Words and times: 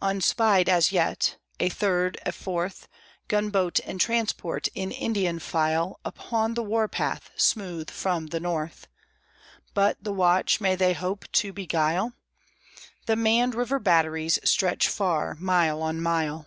Unspied 0.00 0.66
as 0.66 0.92
yet. 0.92 1.36
A 1.60 1.68
third 1.68 2.16
a 2.24 2.32
fourth 2.32 2.88
Gunboat 3.28 3.80
and 3.84 4.00
transport 4.00 4.66
in 4.74 4.90
Indian 4.90 5.38
file 5.38 6.00
Upon 6.06 6.54
the 6.54 6.62
war 6.62 6.88
path, 6.88 7.30
smooth 7.36 7.90
from 7.90 8.28
the 8.28 8.40
North; 8.40 8.86
But 9.74 9.98
the 10.02 10.10
watch 10.14 10.58
may 10.58 10.74
they 10.74 10.94
hope 10.94 11.30
to 11.32 11.52
beguile? 11.52 12.14
The 13.04 13.16
manned 13.16 13.54
river 13.54 13.78
batteries 13.78 14.38
stretch 14.42 14.88
far 14.88 15.34
mile 15.38 15.82
on 15.82 16.00
mile. 16.00 16.46